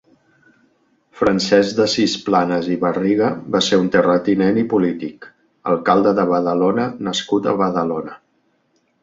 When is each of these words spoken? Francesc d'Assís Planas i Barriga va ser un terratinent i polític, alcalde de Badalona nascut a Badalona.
Francesc 1.17 1.75
d'Assís 1.79 2.15
Planas 2.29 2.69
i 2.75 2.77
Barriga 2.85 3.27
va 3.57 3.61
ser 3.67 3.79
un 3.83 3.91
terratinent 3.97 4.59
i 4.63 4.65
polític, 4.73 5.29
alcalde 5.75 6.15
de 6.23 6.27
Badalona 6.33 6.89
nascut 7.11 7.53
a 7.53 7.57
Badalona. 7.63 8.19